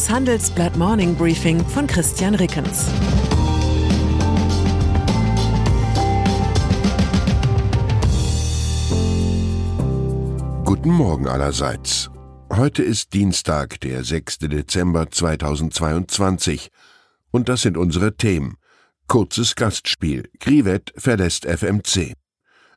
Das 0.00 0.08
Handelsblatt 0.08 0.78
Morning 0.78 1.14
Briefing 1.14 1.62
von 1.62 1.86
Christian 1.86 2.34
Rickens. 2.34 2.86
Guten 10.64 10.88
Morgen 10.88 11.28
allerseits. 11.28 12.08
Heute 12.50 12.82
ist 12.82 13.12
Dienstag, 13.12 13.78
der 13.80 14.02
6. 14.02 14.38
Dezember 14.38 15.10
2022. 15.10 16.70
Und 17.30 17.50
das 17.50 17.60
sind 17.60 17.76
unsere 17.76 18.16
Themen. 18.16 18.56
Kurzes 19.06 19.54
Gastspiel. 19.54 20.30
Krivet 20.38 20.94
verlässt 20.96 21.44
FMC. 21.44 22.14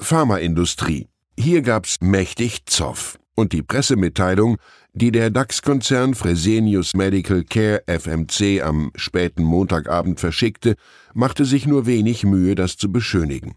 Pharmaindustrie. 0.00 1.08
Hier 1.38 1.62
gab's 1.62 1.98
mächtig 2.00 2.66
Zoff. 2.66 3.18
Und 3.34 3.52
die 3.52 3.62
Pressemitteilung, 3.62 4.58
die 4.98 5.12
der 5.12 5.30
DAX-Konzern 5.30 6.14
Fresenius 6.14 6.94
Medical 6.94 7.44
Care 7.44 7.82
FMC 7.86 8.60
am 8.62 8.90
späten 8.96 9.44
Montagabend 9.44 10.18
verschickte, 10.18 10.74
machte 11.14 11.44
sich 11.44 11.66
nur 11.66 11.86
wenig 11.86 12.24
Mühe, 12.24 12.56
das 12.56 12.76
zu 12.76 12.90
beschönigen. 12.90 13.54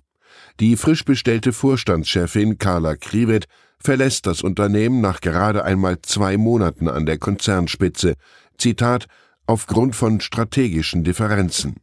Die 0.59 0.77
frisch 0.77 1.03
bestellte 1.03 1.51
Vorstandschefin 1.51 2.59
Carla 2.59 2.95
Krivet 2.95 3.47
verlässt 3.79 4.27
das 4.27 4.43
Unternehmen 4.43 5.01
nach 5.01 5.19
gerade 5.19 5.65
einmal 5.65 5.99
zwei 6.03 6.37
Monaten 6.37 6.87
an 6.87 7.07
der 7.07 7.17
Konzernspitze. 7.17 8.13
Zitat 8.59 9.07
aufgrund 9.47 9.95
von 9.95 10.21
strategischen 10.21 11.03
Differenzen 11.03 11.77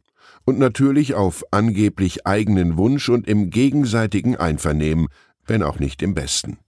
und 0.45 0.57
natürlich 0.57 1.15
auf 1.15 1.43
angeblich 1.51 2.25
eigenen 2.25 2.77
Wunsch 2.77 3.09
und 3.09 3.27
im 3.27 3.49
gegenseitigen 3.49 4.37
Einvernehmen, 4.37 5.07
wenn 5.45 5.63
auch 5.63 5.79
nicht 5.79 6.01
im 6.01 6.13
besten. 6.13 6.59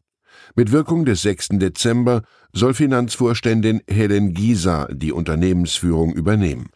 Mit 0.55 0.71
Wirkung 0.71 1.05
des 1.05 1.21
6. 1.21 1.49
Dezember 1.53 2.23
soll 2.53 2.73
Finanzvorständin 2.73 3.81
Helen 3.87 4.33
Gieser 4.33 4.87
die 4.91 5.11
Unternehmensführung 5.11 6.13
übernehmen. 6.13 6.69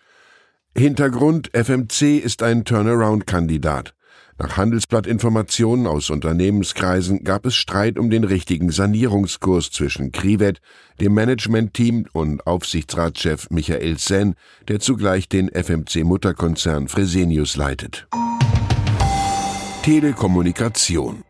Hintergrund 0.77 1.51
FMC 1.53 2.17
ist 2.17 2.43
ein 2.43 2.65
Turnaround-Kandidat. 2.65 3.93
Nach 4.37 4.57
Handelsblattinformationen 4.57 5.87
aus 5.87 6.09
Unternehmenskreisen 6.09 7.23
gab 7.23 7.45
es 7.45 7.55
Streit 7.55 7.97
um 7.97 8.09
den 8.09 8.25
richtigen 8.25 8.69
Sanierungskurs 8.69 9.71
zwischen 9.71 10.11
Krivet, 10.11 10.59
dem 10.99 11.13
Managementteam 11.13 12.05
und 12.11 12.45
Aufsichtsratschef 12.45 13.49
Michael 13.49 13.97
Sen, 13.97 14.35
der 14.67 14.81
zugleich 14.81 15.29
den 15.29 15.49
FMC-Mutterkonzern 15.49 16.89
Fresenius 16.89 17.55
leitet. 17.55 18.07
Telekommunikation 19.83 21.23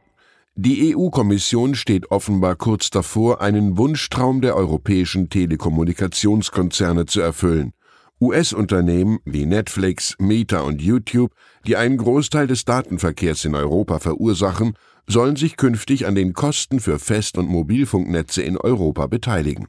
die 0.58 0.96
EU-Kommission 0.96 1.76
steht 1.76 2.12
offenbar 2.12 2.56
kurz 2.56 2.90
davor, 2.90 3.42
einen 3.42 3.78
Wunschtraum 3.78 4.40
der 4.40 4.56
europäischen 4.56 5.30
Telekommunikationskonzerne 5.30 7.06
zu 7.06 7.20
erfüllen. 7.20 7.74
US-Unternehmen 8.22 9.20
wie 9.26 9.46
Netflix, 9.46 10.16
Meta 10.18 10.62
und 10.62 10.82
YouTube, 10.82 11.34
die 11.68 11.76
einen 11.76 11.98
Großteil 11.98 12.48
des 12.48 12.64
Datenverkehrs 12.64 13.44
in 13.44 13.54
Europa 13.54 14.00
verursachen, 14.00 14.78
sollen 15.08 15.36
sich 15.36 15.58
künftig 15.58 16.08
an 16.08 16.16
den 16.16 16.32
Kosten 16.32 16.80
für 16.80 17.00
Fest- 17.00 17.38
und 17.38 17.50
Mobilfunknetze 17.50 18.42
in 18.42 18.56
Europa 18.56 19.08
beteiligen. 19.08 19.68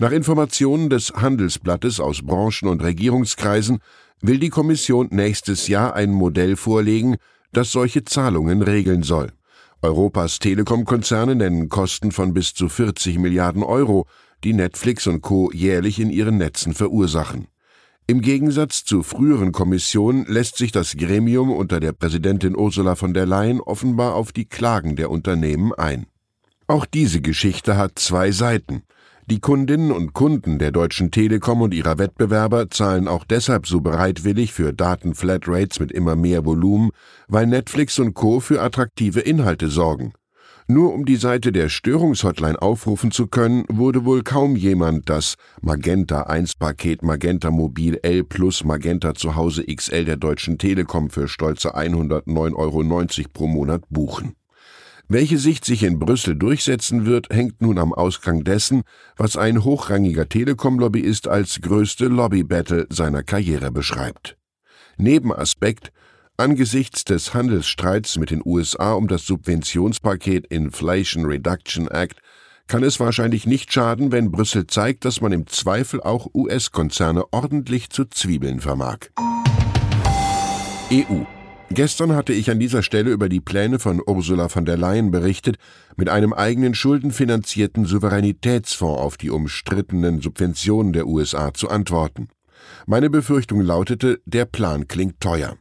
Nach 0.00 0.10
Informationen 0.10 0.90
des 0.90 1.12
Handelsblattes 1.12 2.00
aus 2.00 2.22
Branchen- 2.22 2.68
und 2.68 2.82
Regierungskreisen 2.82 3.78
will 4.20 4.40
die 4.40 4.50
Kommission 4.50 5.06
nächstes 5.12 5.68
Jahr 5.68 5.94
ein 5.94 6.12
Modell 6.12 6.56
vorlegen, 6.56 7.14
das 7.52 7.70
solche 7.70 8.02
Zahlungen 8.02 8.62
regeln 8.62 9.04
soll. 9.04 9.30
Europas 9.82 10.38
Telekom-Konzerne 10.38 11.34
nennen 11.34 11.68
Kosten 11.68 12.10
von 12.10 12.32
bis 12.32 12.54
zu 12.54 12.68
40 12.68 13.18
Milliarden 13.18 13.62
Euro, 13.62 14.06
die 14.42 14.54
Netflix 14.54 15.06
und 15.06 15.20
Co. 15.20 15.50
jährlich 15.52 16.00
in 16.00 16.10
ihren 16.10 16.38
Netzen 16.38 16.72
verursachen. 16.72 17.48
Im 18.06 18.20
Gegensatz 18.20 18.84
zu 18.84 19.02
früheren 19.02 19.52
Kommissionen 19.52 20.24
lässt 20.26 20.56
sich 20.56 20.72
das 20.72 20.96
Gremium 20.96 21.50
unter 21.50 21.80
der 21.80 21.92
Präsidentin 21.92 22.56
Ursula 22.56 22.94
von 22.94 23.12
der 23.12 23.26
Leyen 23.26 23.60
offenbar 23.60 24.14
auf 24.14 24.32
die 24.32 24.46
Klagen 24.46 24.96
der 24.96 25.10
Unternehmen 25.10 25.72
ein. 25.74 26.06
Auch 26.68 26.86
diese 26.86 27.20
Geschichte 27.20 27.76
hat 27.76 27.98
zwei 27.98 28.30
Seiten. 28.30 28.82
Die 29.28 29.40
Kundinnen 29.40 29.90
und 29.90 30.12
Kunden 30.12 30.60
der 30.60 30.70
Deutschen 30.70 31.10
Telekom 31.10 31.60
und 31.60 31.74
ihrer 31.74 31.98
Wettbewerber 31.98 32.70
zahlen 32.70 33.08
auch 33.08 33.24
deshalb 33.24 33.66
so 33.66 33.80
bereitwillig 33.80 34.52
für 34.52 34.72
Datenflatrates 34.72 35.80
mit 35.80 35.90
immer 35.90 36.14
mehr 36.14 36.44
Volumen, 36.44 36.90
weil 37.26 37.48
Netflix 37.48 37.98
und 37.98 38.14
Co. 38.14 38.38
für 38.38 38.62
attraktive 38.62 39.18
Inhalte 39.18 39.66
sorgen. 39.66 40.12
Nur 40.68 40.94
um 40.94 41.04
die 41.04 41.16
Seite 41.16 41.50
der 41.50 41.68
Störungshotline 41.68 42.62
aufrufen 42.62 43.10
zu 43.10 43.26
können, 43.26 43.64
wurde 43.68 44.04
wohl 44.04 44.22
kaum 44.22 44.54
jemand 44.54 45.10
das 45.10 45.34
Magenta 45.60 46.22
1 46.22 46.54
Paket 46.54 47.02
Magenta 47.02 47.50
Mobil 47.50 47.98
L 48.04 48.22
plus 48.22 48.62
Magenta 48.62 49.14
Zuhause 49.14 49.64
XL 49.64 50.04
der 50.04 50.18
Deutschen 50.18 50.56
Telekom 50.56 51.10
für 51.10 51.26
stolze 51.26 51.76
109,90 51.76 52.54
Euro 52.54 53.28
pro 53.32 53.48
Monat 53.48 53.82
buchen. 53.90 54.36
Welche 55.08 55.38
Sicht 55.38 55.64
sich 55.64 55.84
in 55.84 56.00
Brüssel 56.00 56.34
durchsetzen 56.34 57.06
wird, 57.06 57.28
hängt 57.30 57.62
nun 57.62 57.78
am 57.78 57.92
Ausgang 57.92 58.42
dessen, 58.42 58.82
was 59.16 59.36
ein 59.36 59.62
hochrangiger 59.62 60.28
Telekom-Lobbyist 60.28 61.28
als 61.28 61.60
größte 61.60 62.06
Lobby-Battle 62.06 62.86
seiner 62.90 63.22
Karriere 63.22 63.70
beschreibt. 63.70 64.36
Nebenaspekt 64.96 65.92
Angesichts 66.38 67.04
des 67.04 67.32
Handelsstreits 67.32 68.18
mit 68.18 68.30
den 68.30 68.42
USA 68.44 68.92
um 68.92 69.08
das 69.08 69.24
Subventionspaket 69.24 70.46
Inflation 70.48 71.24
Reduction 71.24 71.88
Act 71.88 72.20
kann 72.66 72.82
es 72.82 73.00
wahrscheinlich 73.00 73.46
nicht 73.46 73.72
schaden, 73.72 74.12
wenn 74.12 74.32
Brüssel 74.32 74.66
zeigt, 74.66 75.04
dass 75.06 75.22
man 75.22 75.32
im 75.32 75.46
Zweifel 75.46 76.02
auch 76.02 76.26
US-Konzerne 76.34 77.24
ordentlich 77.32 77.88
zu 77.90 78.04
Zwiebeln 78.04 78.60
vermag. 78.60 78.98
EU 80.92 81.24
Gestern 81.70 82.14
hatte 82.14 82.32
ich 82.32 82.50
an 82.50 82.60
dieser 82.60 82.82
Stelle 82.82 83.10
über 83.10 83.28
die 83.28 83.40
Pläne 83.40 83.78
von 83.78 84.00
Ursula 84.06 84.48
von 84.48 84.64
der 84.64 84.76
Leyen 84.76 85.10
berichtet, 85.10 85.56
mit 85.96 86.08
einem 86.08 86.32
eigenen 86.32 86.74
schuldenfinanzierten 86.74 87.86
Souveränitätsfonds 87.86 89.00
auf 89.00 89.16
die 89.16 89.30
umstrittenen 89.30 90.20
Subventionen 90.20 90.92
der 90.92 91.06
USA 91.06 91.52
zu 91.52 91.68
antworten. 91.68 92.28
Meine 92.86 93.10
Befürchtung 93.10 93.60
lautete, 93.60 94.20
der 94.26 94.44
Plan 94.44 94.86
klingt 94.86 95.20
teuer. 95.20 95.56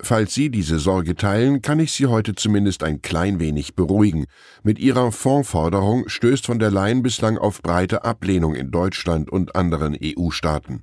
Falls 0.00 0.34
Sie 0.34 0.50
diese 0.50 0.78
Sorge 0.78 1.14
teilen, 1.14 1.62
kann 1.62 1.78
ich 1.78 1.92
Sie 1.92 2.06
heute 2.06 2.34
zumindest 2.34 2.82
ein 2.82 3.02
klein 3.02 3.38
wenig 3.38 3.76
beruhigen. 3.76 4.26
Mit 4.62 4.78
Ihrer 4.78 5.12
Fondsforderung 5.12 6.08
stößt 6.08 6.46
von 6.46 6.58
der 6.58 6.70
Leyen 6.70 7.02
bislang 7.02 7.38
auf 7.38 7.62
breite 7.62 8.04
Ablehnung 8.04 8.54
in 8.54 8.70
Deutschland 8.70 9.30
und 9.30 9.54
anderen 9.54 9.96
EU-Staaten. 10.02 10.82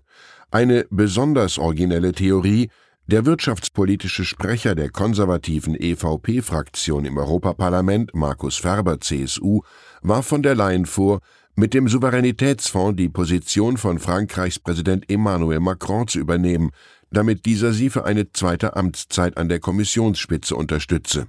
Eine 0.51 0.85
besonders 0.89 1.57
originelle 1.57 2.13
Theorie, 2.13 2.69
der 3.09 3.25
wirtschaftspolitische 3.25 4.23
Sprecher 4.23 4.75
der 4.75 4.91
konservativen 4.91 5.73
EVP-Fraktion 5.73 7.05
im 7.05 7.17
Europaparlament, 7.17 8.13
Markus 8.13 8.57
Ferber, 8.57 9.01
CSU, 9.01 9.61
warf 10.03 10.27
von 10.27 10.43
der 10.43 10.53
Leyen 10.53 10.85
vor, 10.85 11.19
mit 11.55 11.73
dem 11.73 11.87
Souveränitätsfonds 11.87 12.97
die 12.97 13.09
Position 13.09 13.77
von 13.77 13.97
Frankreichs 13.97 14.59
Präsident 14.59 15.09
Emmanuel 15.09 15.59
Macron 15.59 16.07
zu 16.07 16.19
übernehmen, 16.19 16.69
damit 17.09 17.47
dieser 17.47 17.73
sie 17.73 17.89
für 17.89 18.05
eine 18.05 18.31
zweite 18.31 18.75
Amtszeit 18.75 19.37
an 19.37 19.49
der 19.49 19.59
Kommissionsspitze 19.59 20.55
unterstütze. 20.55 21.25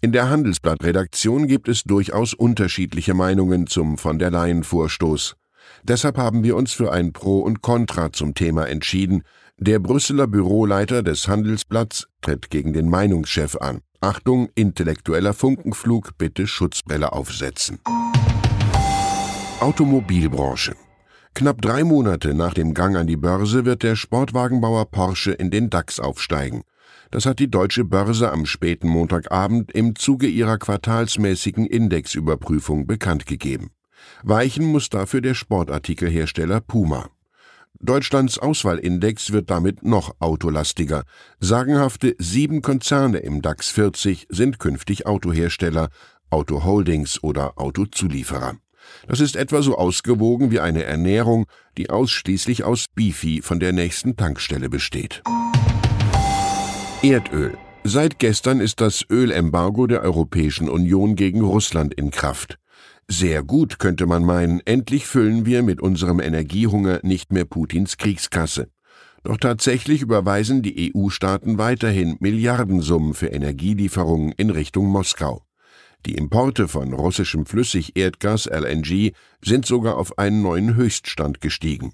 In 0.00 0.10
der 0.10 0.28
Handelsblatt-Redaktion 0.28 1.46
gibt 1.46 1.68
es 1.68 1.84
durchaus 1.84 2.34
unterschiedliche 2.34 3.14
Meinungen 3.14 3.68
zum 3.68 3.96
von 3.96 4.18
der 4.18 4.32
Leyen 4.32 4.64
Vorstoß. 4.64 5.36
Deshalb 5.84 6.18
haben 6.18 6.42
wir 6.42 6.56
uns 6.56 6.72
für 6.72 6.92
ein 6.92 7.12
Pro 7.12 7.38
und 7.38 7.62
Contra 7.62 8.12
zum 8.12 8.34
Thema 8.34 8.66
entschieden, 8.66 9.22
der 9.58 9.78
Brüsseler 9.78 10.26
Büroleiter 10.26 11.02
des 11.02 11.28
Handelsblatts 11.28 12.06
tritt 12.20 12.50
gegen 12.50 12.72
den 12.72 12.88
Meinungschef 12.88 13.56
an. 13.56 13.80
Achtung, 14.00 14.48
intellektueller 14.54 15.32
Funkenflug, 15.32 16.18
bitte 16.18 16.46
Schutzbrille 16.46 17.12
aufsetzen. 17.12 17.80
Automobilbranche. 19.60 20.76
Knapp 21.34 21.60
drei 21.62 21.84
Monate 21.84 22.34
nach 22.34 22.54
dem 22.54 22.74
Gang 22.74 22.96
an 22.96 23.06
die 23.06 23.16
Börse 23.16 23.64
wird 23.64 23.82
der 23.82 23.96
Sportwagenbauer 23.96 24.86
Porsche 24.90 25.32
in 25.32 25.50
den 25.50 25.70
DAX 25.70 25.98
aufsteigen. 25.98 26.62
Das 27.10 27.26
hat 27.26 27.38
die 27.38 27.50
deutsche 27.50 27.84
Börse 27.84 28.30
am 28.30 28.46
späten 28.46 28.88
Montagabend 28.88 29.72
im 29.72 29.96
Zuge 29.96 30.26
ihrer 30.26 30.58
quartalsmäßigen 30.58 31.66
Indexüberprüfung 31.66 32.86
bekannt 32.86 33.26
gegeben. 33.26 33.70
Weichen 34.22 34.66
muss 34.66 34.88
dafür 34.88 35.20
der 35.20 35.34
Sportartikelhersteller 35.34 36.60
Puma. 36.60 37.08
Deutschlands 37.80 38.38
Auswahlindex 38.38 39.32
wird 39.32 39.50
damit 39.50 39.84
noch 39.84 40.14
autolastiger. 40.18 41.04
Sagenhafte 41.40 42.14
sieben 42.18 42.62
Konzerne 42.62 43.18
im 43.18 43.42
DAX 43.42 43.70
40 43.70 44.26
sind 44.30 44.58
künftig 44.58 45.06
Autohersteller, 45.06 45.88
Autoholdings 46.30 47.22
oder 47.22 47.58
Autozulieferer. 47.58 48.54
Das 49.08 49.20
ist 49.20 49.36
etwa 49.36 49.62
so 49.62 49.76
ausgewogen 49.76 50.50
wie 50.50 50.60
eine 50.60 50.84
Ernährung, 50.84 51.46
die 51.76 51.90
ausschließlich 51.90 52.64
aus 52.64 52.86
Bifi 52.94 53.42
von 53.42 53.60
der 53.60 53.72
nächsten 53.72 54.16
Tankstelle 54.16 54.68
besteht. 54.68 55.22
Erdöl. 57.02 57.58
Seit 57.84 58.18
gestern 58.18 58.60
ist 58.60 58.80
das 58.80 59.04
Ölembargo 59.08 59.86
der 59.86 60.02
Europäischen 60.02 60.68
Union 60.68 61.14
gegen 61.14 61.42
Russland 61.42 61.94
in 61.94 62.10
Kraft. 62.10 62.58
Sehr 63.08 63.44
gut, 63.44 63.78
könnte 63.78 64.06
man 64.06 64.24
meinen, 64.24 64.60
endlich 64.64 65.06
füllen 65.06 65.46
wir 65.46 65.62
mit 65.62 65.80
unserem 65.80 66.18
Energiehunger 66.18 67.00
nicht 67.02 67.32
mehr 67.32 67.44
Putins 67.44 67.98
Kriegskasse. 67.98 68.68
Doch 69.22 69.36
tatsächlich 69.36 70.02
überweisen 70.02 70.62
die 70.62 70.92
EU-Staaten 70.92 71.56
weiterhin 71.56 72.16
Milliardensummen 72.20 73.14
für 73.14 73.28
Energielieferungen 73.28 74.32
in 74.32 74.50
Richtung 74.50 74.86
Moskau. 74.86 75.42
Die 76.04 76.14
Importe 76.14 76.68
von 76.68 76.92
russischem 76.92 77.46
Flüssigerdgas 77.46 78.46
LNG 78.46 79.12
sind 79.42 79.66
sogar 79.66 79.96
auf 79.96 80.18
einen 80.18 80.42
neuen 80.42 80.74
Höchststand 80.74 81.40
gestiegen. 81.40 81.92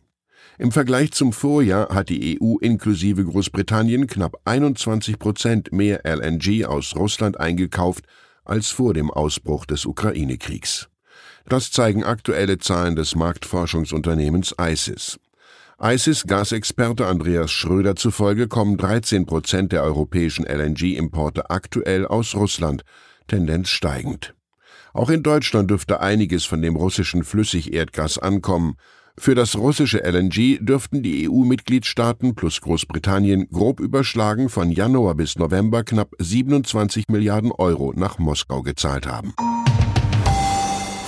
Im 0.58 0.72
Vergleich 0.72 1.12
zum 1.12 1.32
Vorjahr 1.32 1.94
hat 1.94 2.08
die 2.08 2.38
EU 2.40 2.56
inklusive 2.58 3.24
Großbritannien 3.24 4.06
knapp 4.06 4.36
21 4.44 5.18
Prozent 5.18 5.72
mehr 5.72 6.02
LNG 6.04 6.66
aus 6.66 6.96
Russland 6.96 7.38
eingekauft 7.40 8.04
als 8.44 8.68
vor 8.68 8.92
dem 8.92 9.10
Ausbruch 9.10 9.66
des 9.66 9.86
Ukraine-Kriegs. 9.86 10.91
Das 11.48 11.70
zeigen 11.70 12.04
aktuelle 12.04 12.58
Zahlen 12.58 12.96
des 12.96 13.14
Marktforschungsunternehmens 13.14 14.54
ICIS. 14.60 15.18
ICIS-Gasexperte 15.80 17.06
Andreas 17.06 17.50
Schröder 17.50 17.96
zufolge 17.96 18.46
kommen 18.46 18.76
13 18.76 19.26
Prozent 19.26 19.72
der 19.72 19.82
europäischen 19.82 20.46
LNG-Importe 20.46 21.50
aktuell 21.50 22.06
aus 22.06 22.36
Russland, 22.36 22.84
Tendenz 23.26 23.68
steigend. 23.68 24.34
Auch 24.92 25.10
in 25.10 25.22
Deutschland 25.22 25.70
dürfte 25.70 26.00
einiges 26.00 26.44
von 26.44 26.62
dem 26.62 26.76
russischen 26.76 27.24
Flüssigerdgas 27.24 28.18
ankommen. 28.18 28.76
Für 29.18 29.34
das 29.34 29.56
russische 29.56 30.04
LNG 30.04 30.58
dürften 30.60 31.02
die 31.02 31.28
EU-Mitgliedstaaten 31.28 32.34
plus 32.34 32.60
Großbritannien 32.60 33.48
grob 33.50 33.80
überschlagen 33.80 34.48
von 34.48 34.70
Januar 34.70 35.14
bis 35.14 35.36
November 35.36 35.82
knapp 35.82 36.14
27 36.18 37.08
Milliarden 37.08 37.52
Euro 37.52 37.92
nach 37.96 38.18
Moskau 38.18 38.62
gezahlt 38.62 39.06
haben. 39.06 39.34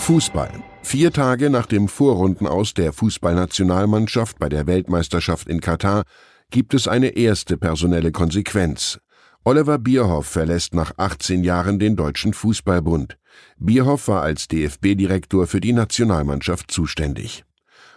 Fußball. 0.05 0.51
Vier 0.83 1.13
Tage 1.13 1.49
nach 1.49 1.65
dem 1.65 1.89
Vorrundenaus 1.89 2.75
der 2.75 2.93
Fußballnationalmannschaft 2.93 4.39
bei 4.39 4.51
der 4.51 4.67
Weltmeisterschaft 4.67 5.49
in 5.49 5.63
Katar 5.63 6.03
gibt 6.51 6.75
es 6.75 6.87
eine 6.87 7.17
erste 7.17 7.57
personelle 7.57 8.13
Konsequenz. 8.13 8.99
Oliver 9.45 9.79
Bierhoff 9.79 10.27
verlässt 10.27 10.75
nach 10.75 10.93
18 10.99 11.43
Jahren 11.43 11.79
den 11.79 11.97
Deutschen 11.97 12.35
Fußballbund. 12.35 13.17
Bierhoff 13.57 14.07
war 14.09 14.21
als 14.21 14.47
DFB-Direktor 14.47 15.47
für 15.47 15.63
die 15.63 15.73
Nationalmannschaft 15.73 16.71
zuständig. 16.71 17.47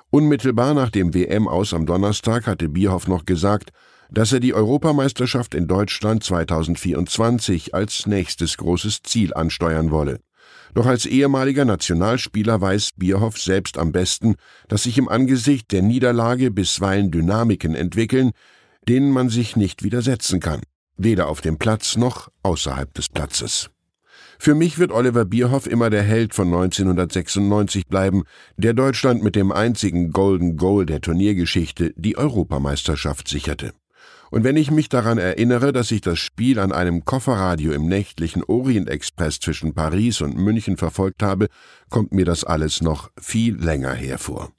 Unmittelbar 0.09 0.73
nach 0.73 0.89
dem 0.89 1.13
WM-Aus 1.13 1.73
am 1.73 1.85
Donnerstag 1.85 2.47
hatte 2.47 2.69
Bierhoff 2.69 3.09
noch 3.09 3.25
gesagt, 3.25 3.71
dass 4.09 4.31
er 4.31 4.39
die 4.39 4.53
Europameisterschaft 4.53 5.53
in 5.53 5.67
Deutschland 5.67 6.23
2024 6.23 7.75
als 7.75 8.07
nächstes 8.07 8.55
großes 8.55 9.03
Ziel 9.03 9.33
ansteuern 9.33 9.91
wolle. 9.91 10.21
Doch 10.73 10.85
als 10.85 11.05
ehemaliger 11.05 11.65
Nationalspieler 11.65 12.59
weiß 12.61 12.91
Bierhoff 12.97 13.37
selbst 13.37 13.77
am 13.77 13.91
besten, 13.91 14.35
dass 14.67 14.83
sich 14.83 14.97
im 14.97 15.09
Angesicht 15.09 15.71
der 15.71 15.81
Niederlage 15.81 16.51
bisweilen 16.51 17.11
Dynamiken 17.11 17.75
entwickeln, 17.75 18.31
denen 18.87 19.11
man 19.11 19.29
sich 19.29 19.55
nicht 19.55 19.83
widersetzen 19.83 20.39
kann, 20.39 20.61
weder 20.97 21.27
auf 21.27 21.41
dem 21.41 21.57
Platz 21.57 21.97
noch 21.97 22.29
außerhalb 22.43 22.93
des 22.93 23.09
Platzes. 23.09 23.69
Für 24.39 24.53
mich 24.53 24.77
wird 24.77 24.91
Oliver 24.91 25.25
Bierhoff 25.25 25.65
immer 25.67 25.89
der 25.89 26.03
Held 26.03 26.35
von 26.35 26.47
1996 26.47 27.87
bleiben, 27.87 28.23
der 28.55 28.73
Deutschland 28.73 29.23
mit 29.23 29.35
dem 29.35 29.51
einzigen 29.51 30.11
Golden 30.11 30.57
Goal 30.57 30.85
der 30.85 31.01
Turniergeschichte 31.01 31.93
die 31.95 32.17
Europameisterschaft 32.17 33.27
sicherte. 33.27 33.73
Und 34.29 34.43
wenn 34.43 34.57
ich 34.57 34.71
mich 34.71 34.89
daran 34.89 35.17
erinnere, 35.17 35.71
dass 35.71 35.91
ich 35.91 36.01
das 36.01 36.19
Spiel 36.19 36.59
an 36.59 36.71
einem 36.71 37.05
Kofferradio 37.05 37.71
im 37.71 37.87
nächtlichen 37.87 38.43
Orient-Express 38.43 39.39
zwischen 39.39 39.73
Paris 39.73 40.21
und 40.21 40.37
München 40.37 40.77
verfolgt 40.77 41.23
habe, 41.23 41.47
kommt 41.89 42.11
mir 42.13 42.25
das 42.25 42.43
alles 42.43 42.81
noch 42.81 43.09
viel 43.19 43.55
länger 43.55 43.93
hervor. 43.93 44.51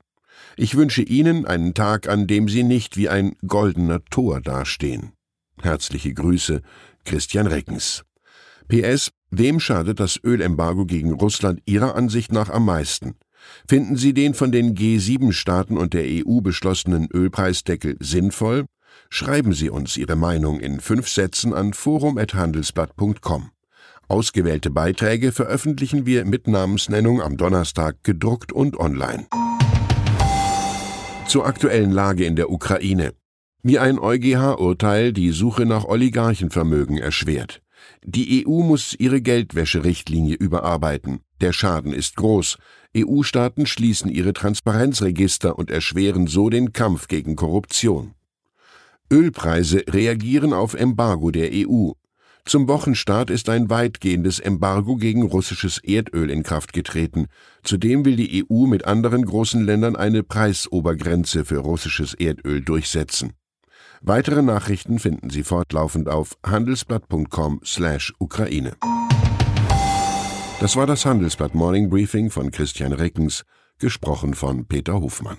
Ich 0.56 0.76
wünsche 0.76 1.02
Ihnen 1.02 1.46
einen 1.46 1.74
Tag, 1.74 2.08
an 2.08 2.26
dem 2.26 2.48
Sie 2.48 2.62
nicht 2.62 2.96
wie 2.96 3.08
ein 3.08 3.36
goldener 3.46 4.04
Tor 4.06 4.40
dastehen. 4.40 5.12
Herzliche 5.60 6.14
Grüße, 6.14 6.62
Christian 7.04 7.46
Reckens. 7.46 8.04
PS, 8.68 9.10
wem 9.30 9.60
schadet 9.60 10.00
das 10.00 10.18
Ölembargo 10.22 10.84
gegen 10.86 11.12
Russland 11.12 11.60
Ihrer 11.66 11.94
Ansicht 11.94 12.32
nach 12.32 12.48
am 12.48 12.64
meisten? 12.64 13.14
Finden 13.68 13.96
Sie 13.96 14.14
den 14.14 14.34
von 14.34 14.50
den 14.52 14.74
G7-Staaten 14.74 15.76
und 15.76 15.94
der 15.94 16.04
EU 16.06 16.40
beschlossenen 16.40 17.08
Ölpreisdeckel 17.12 17.96
sinnvoll? 18.00 18.66
Schreiben 19.10 19.52
Sie 19.52 19.70
uns 19.70 19.96
Ihre 19.96 20.16
Meinung 20.16 20.60
in 20.60 20.80
fünf 20.80 21.08
Sätzen 21.08 21.54
an 21.54 21.72
forum.handelsblatt.com. 21.72 23.50
Ausgewählte 24.08 24.70
Beiträge 24.70 25.32
veröffentlichen 25.32 26.06
wir 26.06 26.24
mit 26.24 26.48
Namensnennung 26.48 27.20
am 27.20 27.36
Donnerstag 27.36 28.02
gedruckt 28.04 28.52
und 28.52 28.78
online. 28.78 29.26
Zur 31.26 31.46
aktuellen 31.46 31.92
Lage 31.92 32.24
in 32.24 32.36
der 32.36 32.50
Ukraine. 32.50 33.12
Wie 33.62 33.78
ein 33.78 33.98
EuGH-Urteil 33.98 35.12
die 35.12 35.30
Suche 35.30 35.66
nach 35.66 35.84
Oligarchenvermögen 35.84 36.96
erschwert. 36.96 37.60
Die 38.02 38.46
EU 38.46 38.62
muss 38.62 38.94
ihre 38.98 39.20
Geldwäscherichtlinie 39.20 40.36
überarbeiten. 40.36 41.20
Der 41.40 41.52
Schaden 41.52 41.92
ist 41.92 42.16
groß. 42.16 42.56
EU-Staaten 42.96 43.66
schließen 43.66 44.10
ihre 44.10 44.32
Transparenzregister 44.32 45.58
und 45.58 45.70
erschweren 45.70 46.26
so 46.26 46.48
den 46.48 46.72
Kampf 46.72 47.08
gegen 47.08 47.36
Korruption. 47.36 48.14
Ölpreise 49.10 49.84
reagieren 49.88 50.52
auf 50.52 50.74
Embargo 50.74 51.30
der 51.30 51.48
EU. 51.52 51.92
Zum 52.44 52.68
Wochenstart 52.68 53.30
ist 53.30 53.48
ein 53.48 53.70
weitgehendes 53.70 54.38
Embargo 54.38 54.96
gegen 54.96 55.22
russisches 55.22 55.78
Erdöl 55.78 56.28
in 56.30 56.42
Kraft 56.42 56.74
getreten. 56.74 57.28
Zudem 57.62 58.04
will 58.04 58.16
die 58.16 58.44
EU 58.44 58.66
mit 58.66 58.84
anderen 58.86 59.24
großen 59.24 59.64
Ländern 59.64 59.96
eine 59.96 60.22
Preisobergrenze 60.22 61.46
für 61.46 61.58
russisches 61.58 62.14
Erdöl 62.14 62.62
durchsetzen. 62.62 63.32
Weitere 64.00 64.42
Nachrichten 64.42 64.98
finden 64.98 65.30
Sie 65.30 65.42
fortlaufend 65.42 66.08
auf 66.08 66.36
handelsblatt.com/Ukraine. 66.46 68.76
Das 70.60 70.76
war 70.76 70.86
das 70.86 71.06
Handelsblatt 71.06 71.54
Morning 71.54 71.88
Briefing 71.88 72.30
von 72.30 72.50
Christian 72.50 72.92
Reckens, 72.92 73.44
gesprochen 73.78 74.34
von 74.34 74.66
Peter 74.66 75.00
Hofmann. 75.00 75.38